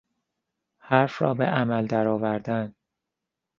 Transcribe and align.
حرف 0.79 1.21
را 1.21 1.33
به 1.33 1.45
عمل 1.45 1.85
درآوردن 1.87 2.75